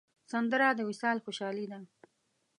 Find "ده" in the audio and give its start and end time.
1.71-1.79